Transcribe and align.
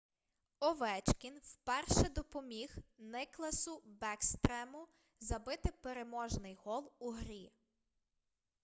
овечкін 0.59 1.37
вперше 1.43 2.09
допоміг 2.09 2.77
никласу 2.97 3.81
бекстрему 3.85 4.87
забити 5.19 5.69
переможний 5.81 6.55
гол 6.63 6.91
у 6.99 7.11
грі 7.11 7.51